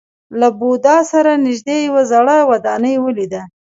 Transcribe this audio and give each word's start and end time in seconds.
له 0.39 0.47
بودا 0.59 0.97
سره 1.11 1.31
نژدې 1.45 1.77
یوه 1.87 2.03
زړه 2.11 2.35
ودانۍ 2.49 2.95
ولیده. 2.99 3.41